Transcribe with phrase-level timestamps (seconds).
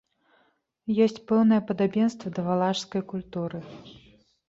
[1.05, 3.65] Ёсць пэўнае падабенства да валашскай культуры.